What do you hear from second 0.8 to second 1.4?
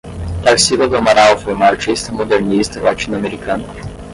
do Amaral